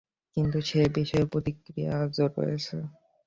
[0.37, 2.75] কিন্তু সেই বিষের প্রতিক্রিয়া আজও রয়েছে।